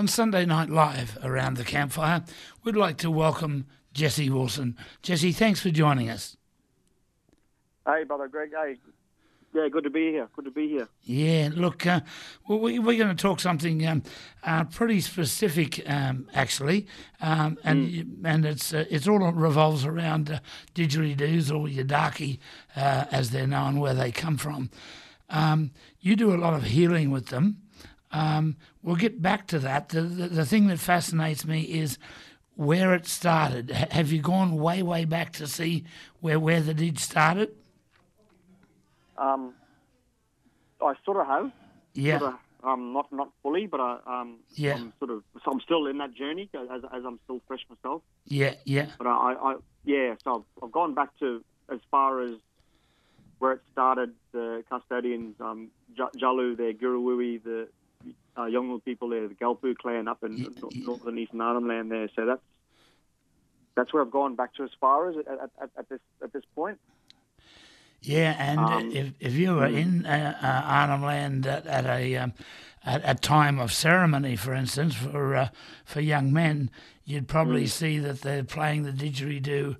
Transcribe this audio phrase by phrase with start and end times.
[0.00, 2.24] On Sunday Night Live around the campfire,
[2.64, 4.74] we'd like to welcome Jesse Wilson.
[5.02, 6.38] Jesse, thanks for joining us.
[7.84, 8.48] Hey, brother Greg.
[8.50, 8.78] Hey,
[9.52, 10.26] yeah, good to be here.
[10.34, 10.88] Good to be here.
[11.02, 12.00] Yeah, look, uh,
[12.48, 14.02] we, we're going to talk something um,
[14.42, 16.86] uh, pretty specific, um, actually,
[17.20, 18.20] um, and Mm.
[18.24, 20.38] and it's uh, it's all revolves around uh,
[20.74, 22.38] didgeridoos or yidaki,
[22.74, 24.70] uh, as they're known, where they come from.
[25.28, 27.58] Um, you do a lot of healing with them.
[28.12, 29.90] Um, we'll get back to that.
[29.90, 31.98] The, the the thing that fascinates me is
[32.56, 33.70] where it started.
[33.70, 35.84] H- have you gone way way back to see
[36.20, 37.50] where where the did started?
[39.16, 39.54] Um,
[40.80, 41.52] I sort of have.
[41.94, 42.18] Yeah.
[42.18, 44.74] Sort of, um, not not fully, but I um, Yeah.
[44.74, 45.22] I'm sort of.
[45.44, 48.02] So I'm still in that journey as, as I'm still fresh myself.
[48.26, 50.14] Yeah, yeah, But I, I, I yeah.
[50.24, 52.32] So I've, I've gone back to as far as
[53.38, 54.12] where it started.
[54.32, 57.68] The custodians, um, J- Djalu, the Guruwi, the
[58.40, 60.84] uh, Yolngu people there, the Galpu clan up in Yeah, yeah.
[60.86, 62.08] northern Eastern Arnhem land there.
[62.16, 62.42] So that's
[63.76, 65.26] that's where I've gone back to as far as at,
[65.62, 66.78] at, at, this at this point.
[68.02, 72.16] Yeah, and Um, if if you were in uh, uh, Arnhem Land at, at a
[72.16, 72.32] um,
[72.84, 75.48] at a time of ceremony, for instance, for uh,
[75.84, 76.70] for young men,
[77.04, 79.76] you'd probably see that they're playing the didgeridoo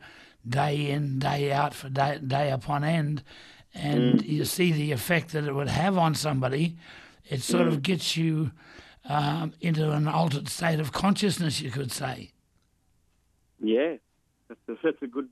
[0.47, 3.23] day in, day out, for day, day upon end,
[3.75, 6.77] and you see the effect that it would have on somebody.
[7.31, 8.51] It sort of gets you
[9.09, 12.33] um, into an altered state of consciousness, you could say.
[13.61, 13.97] Yeah,
[14.49, 15.29] that's a, that's a good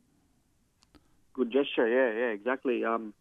[1.35, 1.89] good gesture.
[1.89, 2.85] Yeah, yeah, exactly.
[2.85, 3.15] Um,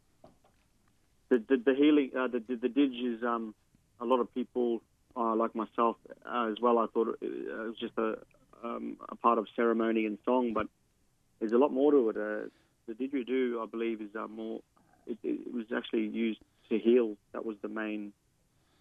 [1.29, 3.55] the the, the healing, uh, the, the the didge is um,
[3.99, 4.81] a lot of people
[5.15, 6.77] uh, like myself uh, as well.
[6.77, 8.17] I thought it, uh, it was just a
[8.63, 10.67] um, a part of ceremony and song, but
[11.39, 12.17] there's a lot more to it.
[12.17, 12.49] Uh,
[12.87, 14.61] the didgeridoo, I believe, is uh, more.
[15.05, 16.39] It, it was actually used
[16.69, 17.15] to heal.
[17.33, 18.13] That was the main,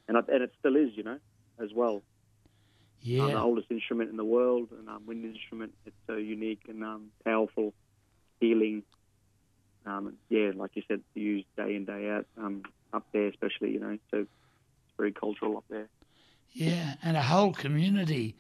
[0.08, 1.18] and I, and it still is, you know,
[1.62, 2.02] as well.
[3.00, 3.24] Yeah.
[3.24, 5.72] um, the oldest instrument in the world, and um, wind instrument.
[5.84, 7.72] It's so unique and um, powerful,
[8.40, 8.82] healing.
[9.84, 12.62] Um, yeah, like you said, used day in day out um,
[12.92, 15.89] up there, especially you know, so it's very cultural up there.
[16.52, 18.34] Yeah, and a whole community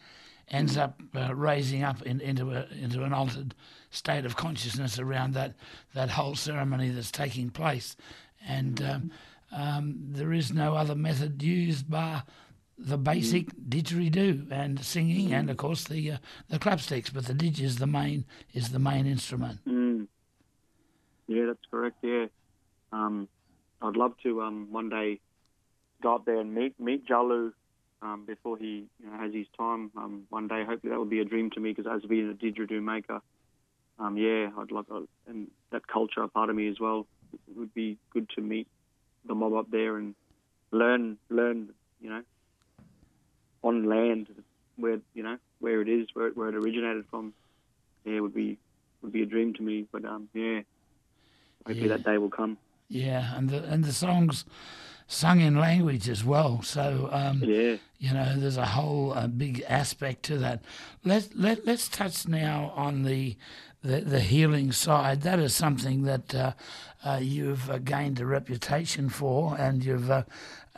[0.48, 3.54] ends up uh, raising up in, into a into an altered
[3.90, 5.54] state of consciousness around that
[5.94, 7.96] that whole ceremony that's taking place,
[8.46, 9.10] and um,
[9.52, 12.24] um, there is no other method used bar
[12.78, 16.18] the basic didgeridoo and singing, and of course the uh,
[16.48, 17.12] the clapsticks.
[17.12, 19.60] But the didge is the main is the main instrument.
[19.66, 20.06] Mm.
[21.26, 21.96] Yeah, that's correct.
[22.02, 22.26] Yeah,
[22.92, 23.28] um,
[23.80, 25.20] I'd love to um, one day
[26.02, 27.52] go up there and meet meet Djalu
[28.02, 29.90] um, before he you know, has his time.
[29.96, 32.34] Um, one day, hopefully, that would be a dream to me because as being a
[32.34, 33.20] didgeridoo maker,
[33.98, 37.06] um, yeah, I'd love uh, and that culture a part of me as well.
[37.32, 38.68] It would be good to meet
[39.26, 40.14] the mob up there and
[40.72, 41.70] learn learn
[42.00, 42.22] you know
[43.62, 44.28] on land
[44.76, 47.32] where you know where it is where it, where it originated from.
[48.04, 48.58] Yeah, would be
[49.02, 49.86] would be a dream to me.
[49.92, 50.60] But um, yeah,
[51.66, 51.96] hopefully Yeah.
[51.96, 52.58] that day will come.
[52.88, 54.44] Yeah, and the and the songs
[55.06, 56.62] sung in language as well.
[56.62, 57.76] So um, Yeah.
[57.98, 60.62] you know, there's a whole uh, big aspect to that.
[61.04, 63.36] Let let let's touch now on the
[63.82, 65.22] the, the healing side.
[65.22, 66.52] That is something that uh,
[67.04, 70.24] uh, you've uh, gained a reputation for, and you've uh,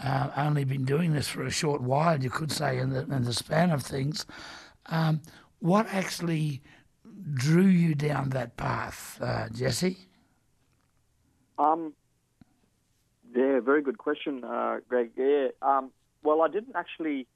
[0.02, 2.22] uh, only been doing this for a short while.
[2.22, 4.26] You could say in the in the span of things.
[4.86, 5.20] Um,
[5.60, 6.62] what actually
[7.34, 9.98] drew you down that path, uh, Jesse?
[11.58, 11.94] Um,
[13.38, 15.10] yeah, very good question, uh, Greg.
[15.16, 15.48] Yeah.
[15.62, 15.90] Um,
[16.22, 17.26] well, I didn't actually.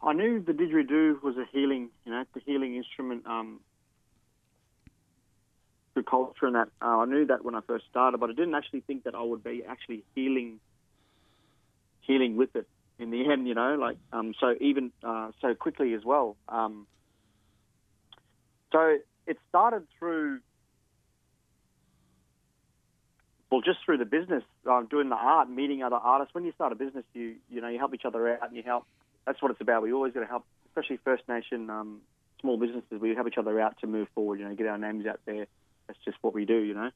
[0.00, 3.58] I knew the didgeridoo was a healing, you know, the healing instrument um,
[5.92, 6.68] through culture and that.
[6.80, 9.22] Uh, I knew that when I first started, but I didn't actually think that I
[9.22, 10.60] would be actually healing,
[12.02, 12.68] healing with it
[13.00, 16.36] in the end, you know, like um, so even uh, so quickly as well.
[16.48, 16.86] Um,
[18.70, 20.40] so it started through
[23.50, 26.34] well, just through the business, um, doing the art, meeting other artists.
[26.34, 28.62] When you start a business, you you know you help each other out and you
[28.62, 28.84] help.
[29.26, 29.82] That's what it's about.
[29.82, 32.00] We always got to help, especially First Nation um,
[32.40, 33.00] small businesses.
[33.00, 34.40] We help each other out to move forward.
[34.40, 35.46] You know, get our names out there.
[35.86, 36.58] That's just what we do.
[36.58, 36.90] You know.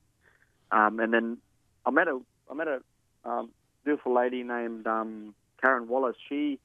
[0.71, 1.39] Um, and then
[1.87, 2.21] I met a
[2.51, 2.81] I met a
[3.25, 3.51] um,
[3.85, 6.17] beautiful lady named um, Karen Wallace.
[6.29, 6.59] She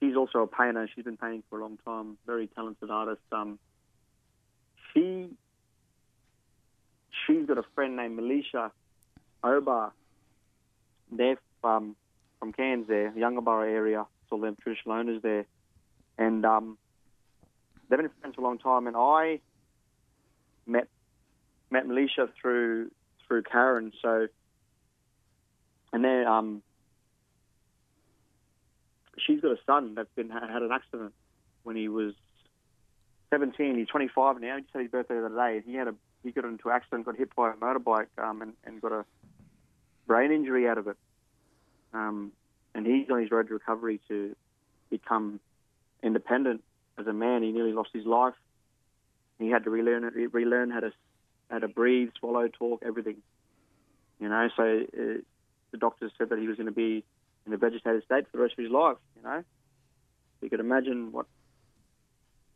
[0.00, 0.88] she's also a painter.
[0.94, 2.18] She's been painting for a long time.
[2.26, 3.22] Very talented artist.
[3.30, 3.60] Um,
[4.92, 5.28] she
[7.26, 8.72] she's got a friend named Melisha
[9.44, 9.92] Obar.
[11.12, 11.96] They're um,
[12.40, 14.06] from Cairns there, Youngaborough area.
[14.30, 15.46] All them traditional owners there.
[16.18, 16.76] And um,
[17.88, 18.88] they've been friends for a long time.
[18.88, 19.38] And I
[20.66, 20.88] met
[21.70, 22.90] met Melisha through
[23.28, 23.92] through Karen.
[24.02, 24.26] So,
[25.92, 26.62] and then um,
[29.24, 31.12] she's got a son that's been had an accident
[31.62, 32.14] when he was
[33.30, 33.78] 17.
[33.78, 34.56] He's 25 now.
[34.56, 35.62] He just had his birthday the other day.
[35.64, 35.94] He had a
[36.24, 39.04] he got into an accident, got hit by a motorbike, um, and, and got a
[40.06, 40.96] brain injury out of it.
[41.92, 42.32] Um,
[42.74, 44.34] and he's on his road to recovery to
[44.90, 45.40] become
[46.02, 46.62] independent
[46.98, 47.42] as a man.
[47.42, 48.34] He nearly lost his life.
[49.38, 50.92] He had to relearn it, relearn how to
[51.50, 53.16] how to breathe, swallow, talk, everything.
[54.18, 55.20] You know, so uh,
[55.72, 57.04] the doctors said that he was going to be
[57.46, 58.96] in a vegetative state for the rest of his life.
[59.16, 59.44] You know,
[60.40, 61.26] you could imagine what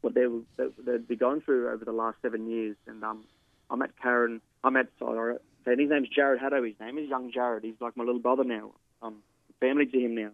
[0.00, 2.76] what they would they'd be going through over the last seven years.
[2.86, 3.24] And um,
[3.70, 4.40] I met Karen.
[4.62, 5.36] I met sorry,
[5.72, 6.62] and his name's Jared Haddo.
[6.62, 7.64] His name is young Jared.
[7.64, 8.72] He's like my little brother now.
[9.02, 9.16] Um,
[9.60, 10.30] family to him now.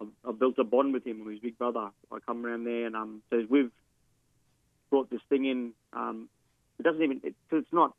[0.00, 1.26] I've, I've built a bond with him.
[1.30, 1.88] He's big brother.
[2.12, 3.70] I come around there, and um, so we've
[4.90, 5.72] brought this thing in.
[5.92, 6.28] Um,
[6.78, 7.94] it doesn't even it, it's not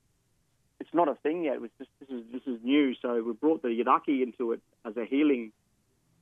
[0.80, 1.56] it's not a thing yet.
[1.56, 2.94] It was just this is this is new.
[3.02, 5.52] So we brought the Yidaki into it as a healing.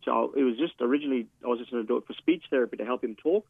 [0.03, 2.77] So it was just originally I was just going to do it for speech therapy
[2.77, 3.45] to help him talk.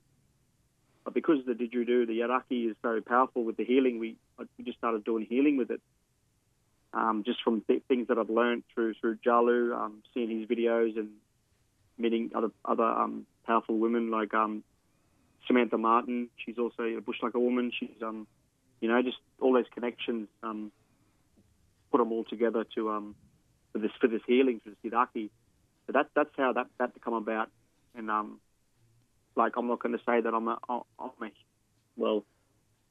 [1.04, 4.16] But because the didgeridoo, the Yidaki is so powerful with the healing, we
[4.58, 5.82] we just started doing healing with it.
[6.96, 10.98] Um, just from th- things that I've learned through through Djalu, um, seeing his videos
[10.98, 11.10] and
[11.98, 14.64] meeting other other um, powerful women like um,
[15.46, 16.30] Samantha Martin.
[16.38, 17.72] She's also a bush like a woman.
[17.78, 18.28] She's um,
[18.80, 20.30] you know, just all those connections.
[20.42, 20.72] Um,
[21.92, 23.16] put them all together to um,
[23.74, 25.30] for this for this healing for this Yidaki.
[25.88, 27.50] So that's that's how that that come about.
[27.94, 28.40] And um,
[29.36, 31.30] like I'm not going to say that I'm a I'm a
[31.98, 32.26] well,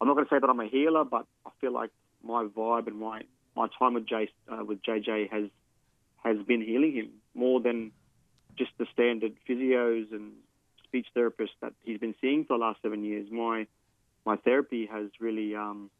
[0.00, 1.90] I'm not going to say that I'm a healer, but I feel like
[2.22, 3.22] my vibe and my
[3.56, 5.44] my time with Jay uh, with JJ has
[6.24, 7.92] has been healing him more than
[8.56, 10.32] just the standard physios and
[10.84, 13.28] speech therapists that he's been seeing for the last seven years.
[13.30, 13.66] My
[14.24, 15.90] my therapy has really um,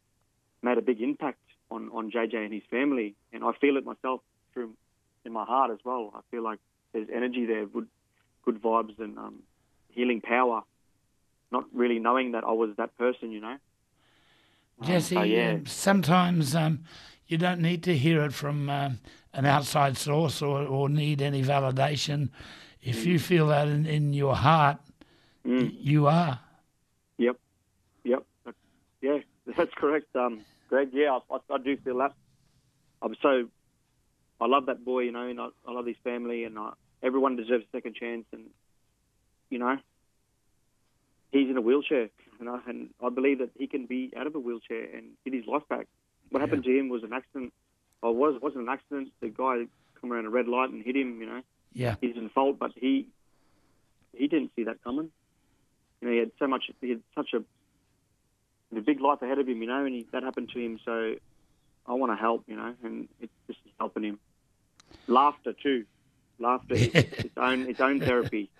[0.62, 1.40] made a big impact
[1.70, 4.20] on, on JJ and his family, and I feel it myself
[4.52, 4.72] through
[5.24, 6.12] in my heart as well.
[6.14, 6.58] I feel like
[6.92, 7.88] there's energy there, good
[8.44, 9.42] good vibes and um,
[9.88, 10.62] healing power.
[11.50, 13.56] Not really knowing that I was that person, you know.
[14.82, 15.50] Jesse, um, so, yeah.
[15.52, 16.84] Um, sometimes um,
[17.26, 18.98] you don't need to hear it from um,
[19.32, 22.30] an outside source or, or need any validation.
[22.82, 23.06] If mm.
[23.06, 24.78] you feel that in, in your heart,
[25.46, 25.74] mm.
[25.78, 26.40] you are.
[27.18, 27.36] Yep.
[28.04, 28.24] Yep.
[29.00, 29.18] Yeah,
[29.56, 30.14] that's correct.
[30.14, 30.90] Um, Greg.
[30.92, 32.12] Yeah, I, I, I do feel that.
[33.02, 33.48] I'm so,
[34.40, 36.72] I love that boy, you know, and I, I love his family, and I,
[37.02, 38.44] everyone deserves a second chance, and
[39.50, 39.76] you know,
[41.32, 44.34] he's in a wheelchair, you know, and I believe that he can be out of
[44.34, 45.86] a wheelchair and get his life back.
[46.34, 46.46] What yeah.
[46.46, 47.52] happened to him was an accident.
[48.02, 49.12] Oh, or was wasn't an accident.
[49.20, 49.66] The guy
[50.00, 51.20] come around a red light and hit him.
[51.20, 51.42] You know.
[51.72, 51.94] Yeah.
[52.00, 53.06] He's in fault, but he
[54.12, 55.10] he didn't see that coming.
[56.00, 56.64] You know, he had so much.
[56.80, 57.44] He had such a
[58.76, 60.80] a big life ahead of him, you know, and he, that happened to him.
[60.84, 61.14] So
[61.86, 64.18] I want to help, you know, and it, this is helping him.
[65.06, 65.84] Laughter too,
[66.40, 68.50] laughter is its own its own therapy.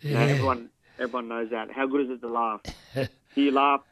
[0.00, 0.08] Yeah.
[0.08, 1.70] You know, everyone everyone knows that.
[1.70, 2.62] How good is it to laugh?
[3.34, 3.82] You laugh?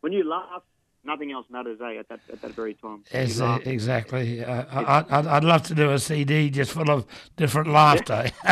[0.00, 0.62] When you laugh,
[1.04, 1.98] nothing else matters, eh?
[1.98, 3.04] At that at that very time.
[3.12, 4.44] Yes, exactly.
[4.44, 7.06] Uh, I, I'd, I'd love to do a CD just full of
[7.36, 8.30] different laughter.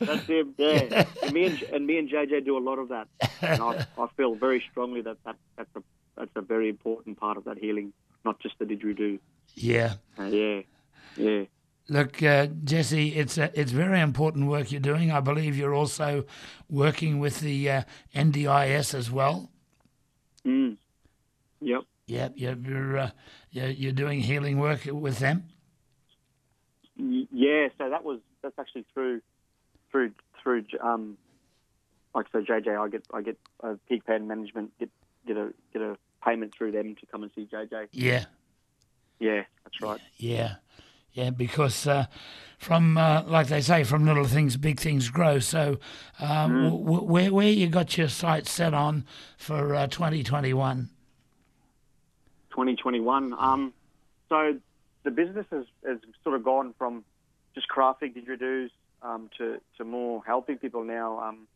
[0.00, 0.54] That's him.
[0.58, 3.08] Yeah, and me and, and me and JJ do a lot of that.
[3.40, 5.82] And I, I feel very strongly that, that that's a
[6.16, 7.92] that's a very important part of that healing,
[8.24, 9.18] not just the didgeridoo.
[9.54, 9.94] Yeah.
[10.18, 10.60] Uh, yeah.
[11.16, 11.44] Yeah.
[11.88, 15.10] Look, uh, Jesse, it's a, it's very important work you're doing.
[15.10, 16.24] I believe you're also
[16.70, 17.82] working with the uh,
[18.14, 19.50] NDIS as well.
[20.46, 20.78] Mm.
[22.06, 22.32] Yep.
[22.36, 22.58] Yep.
[22.66, 23.10] You're uh,
[23.50, 25.44] you're doing healing work with them.
[26.96, 27.68] Yeah.
[27.78, 29.22] So that was that's actually through
[29.90, 31.16] through through um,
[32.14, 32.78] like so JJ.
[32.78, 34.90] I get I get uh, Peak Plan Management get
[35.26, 37.88] get a get a payment through them to come and see JJ.
[37.92, 38.26] Yeah.
[39.18, 40.00] Yeah, that's right.
[40.16, 40.56] Yeah.
[41.12, 42.06] Yeah, because uh,
[42.58, 45.38] from uh, like they say, from little things, big things grow.
[45.38, 45.78] So,
[46.18, 46.70] um, mm.
[46.70, 49.04] w- where where you got your sights set on
[49.36, 50.90] for uh, 2021?
[52.54, 53.34] 2021.
[53.38, 53.72] Um,
[54.28, 54.58] so
[55.02, 57.04] the business has, has sort of gone from
[57.54, 58.70] just crafting didgeridoos
[59.02, 61.20] um, to, to more helping people now.
[61.20, 61.48] Um,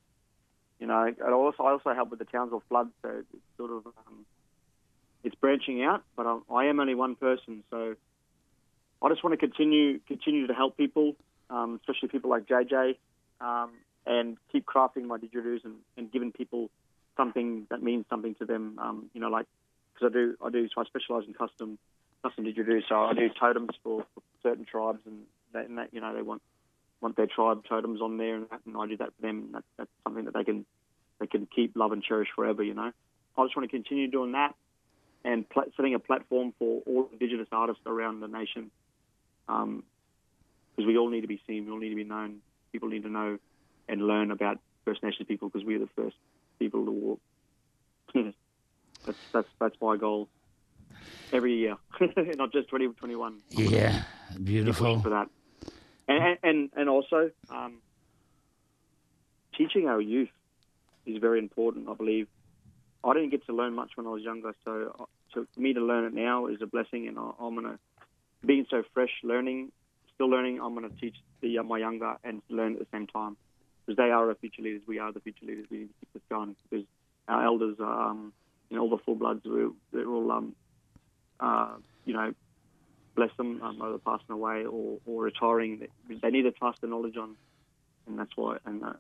[0.81, 3.87] you know, I also I also help with the Townsville flood, so it's sort of
[3.87, 4.27] um,
[5.25, 6.05] it's branching out.
[6.17, 7.97] But I, I, am only one person, so
[9.03, 11.17] I just want to continue continue to help people,
[11.51, 12.97] um, especially people like JJ,
[13.41, 13.71] um,
[14.07, 16.71] and keep crafting my didgeridoos and, and giving people
[17.17, 18.79] something that means something to them.
[18.79, 19.47] Um, you know, like
[19.99, 21.79] because I do I do so I specialise in custom
[22.23, 22.83] custom didgeridoo.
[22.89, 26.23] So I do totems for, for certain tribes, and, they, and that you know they
[26.23, 26.43] want
[27.01, 29.51] want their tribe totems on there, and, that, and I do that for them.
[29.53, 30.65] That, that's something that they can
[31.21, 32.63] they can keep, love, and cherish forever.
[32.63, 32.93] You know,
[33.37, 34.55] I just want to continue doing that
[35.25, 38.71] and pl- setting a platform for all Indigenous artists around the nation,
[39.47, 39.83] because um,
[40.77, 42.39] we all need to be seen, we all need to be known.
[42.73, 43.39] People need to know
[43.89, 46.17] and learn about First Nations people because we're the first
[46.59, 47.21] people to walk.
[49.09, 50.29] that's that's that's my goal
[51.33, 53.39] every year, not just 2021.
[53.51, 54.03] Yeah,
[54.43, 55.29] beautiful for that,
[56.07, 57.79] and and and also um,
[59.57, 60.29] teaching our youth
[61.07, 61.89] is very important.
[61.89, 62.29] I believe
[63.03, 65.81] I didn't get to learn much when I was younger, so uh, so me to
[65.81, 67.79] learn it now is a blessing, and I, I'm gonna
[68.45, 69.73] being so fresh, learning,
[70.15, 70.61] still learning.
[70.61, 73.39] I'm gonna teach the uh, my younger and learn at the same time
[73.87, 74.83] because they are our future leaders.
[74.87, 75.65] We are the future leaders.
[75.71, 76.85] We need to keep this going because
[77.29, 78.33] our elders, are, um,
[78.71, 80.55] you know, all the full bloods, we're, they're all, um,
[81.41, 82.35] uh, you know,
[83.15, 85.89] bless them, um, either passing away or, or retiring.
[86.09, 87.37] They, they need to pass the knowledge on,
[88.07, 88.59] and that's why.
[88.65, 88.93] And uh,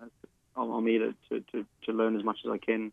[0.56, 2.92] I'm, I'm here to, to, to learn as much as I can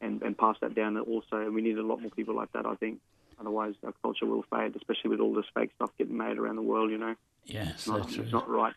[0.00, 1.36] and, and pass that down also.
[1.36, 3.00] And we need a lot more people like that, I think.
[3.40, 6.62] Otherwise, our culture will fade, especially with all this fake stuff getting made around the
[6.62, 7.16] world, you know.
[7.44, 8.74] Yes, it's not, it's not right.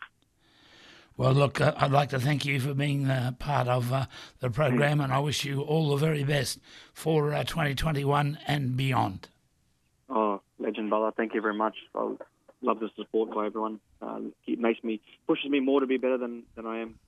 [1.18, 4.06] Well, look, uh, I'd like to thank you for being uh, part of uh,
[4.38, 6.60] the program, and I wish you all the very best
[6.92, 9.26] for uh, 2021 and beyond.
[10.08, 11.10] Oh, legend, brother!
[11.16, 11.74] Thank you very much.
[11.92, 12.12] I
[12.62, 13.80] love the support by everyone.
[14.00, 17.00] Uh, it makes me pushes me more to be better than, than I am